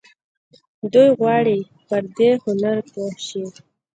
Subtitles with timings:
[0.93, 1.57] دوی غواړي
[1.87, 3.43] پر دې هنر پوه شي.